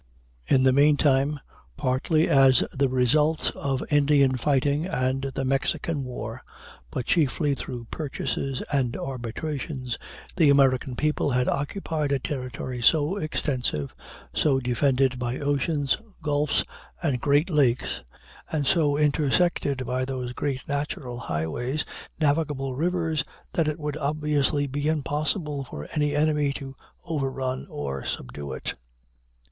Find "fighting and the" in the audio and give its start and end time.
4.35-5.45